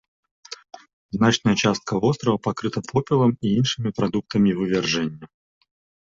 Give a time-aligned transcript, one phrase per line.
[1.15, 5.25] Значная частка вострава пакрыта попелам і іншымі прадуктамі вывяржэння.